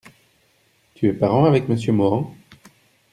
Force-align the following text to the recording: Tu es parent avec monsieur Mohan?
Tu 0.95 1.07
es 1.09 1.13
parent 1.13 1.45
avec 1.45 1.69
monsieur 1.69 1.91
Mohan? 1.93 2.35